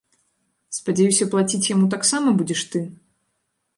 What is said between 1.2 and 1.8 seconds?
плаціць